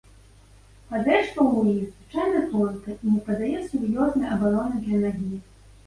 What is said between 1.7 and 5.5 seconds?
іх звычайна тонкая і не падае сур'ёзнай абароны для нагі.